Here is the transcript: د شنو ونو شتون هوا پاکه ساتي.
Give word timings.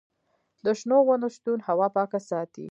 د 0.65 0.67
شنو 0.79 0.97
ونو 1.07 1.27
شتون 1.35 1.59
هوا 1.67 1.87
پاکه 1.95 2.19
ساتي. 2.29 2.65